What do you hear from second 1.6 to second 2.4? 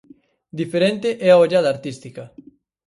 artística.